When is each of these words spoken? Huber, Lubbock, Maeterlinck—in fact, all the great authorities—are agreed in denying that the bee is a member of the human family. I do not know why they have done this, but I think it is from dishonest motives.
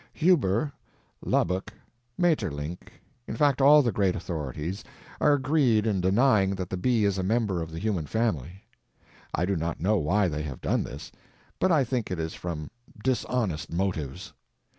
Huber, 0.13 0.71
Lubbock, 1.23 1.73
Maeterlinck—in 2.17 3.35
fact, 3.35 3.61
all 3.61 3.83
the 3.83 3.91
great 3.91 4.15
authorities—are 4.15 5.33
agreed 5.33 5.85
in 5.85 6.01
denying 6.01 6.55
that 6.55 6.71
the 6.71 6.75
bee 6.75 7.05
is 7.05 7.19
a 7.19 7.23
member 7.23 7.61
of 7.61 7.69
the 7.69 7.77
human 7.77 8.07
family. 8.07 8.63
I 9.35 9.45
do 9.45 9.55
not 9.55 9.79
know 9.79 9.97
why 9.97 10.27
they 10.27 10.41
have 10.41 10.59
done 10.59 10.83
this, 10.83 11.11
but 11.59 11.71
I 11.71 11.83
think 11.83 12.09
it 12.09 12.19
is 12.19 12.33
from 12.33 12.71
dishonest 13.03 13.71
motives. 13.71 14.33